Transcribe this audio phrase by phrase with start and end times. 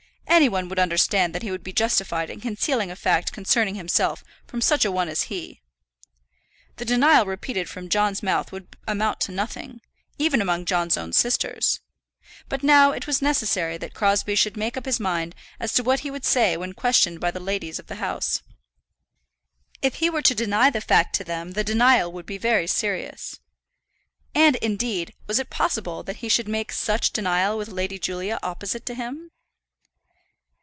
[0.41, 4.23] Any one would understand that he would be justified in concealing a fact concerning himself
[4.47, 5.61] from such a one as he.
[6.77, 9.81] The denial repeated from John's mouth would amount to nothing,
[10.17, 11.81] even among John's own sisters.
[12.49, 15.99] But now it was necessary that Crosbie should make up his mind as to what
[15.99, 18.41] he would say when questioned by the ladies of the house.
[19.83, 23.39] If he were to deny the fact to them the denial would be very serious.
[24.33, 28.85] And, indeed, was it possible that he should make such denial with Lady Julia opposite
[28.87, 29.27] to him?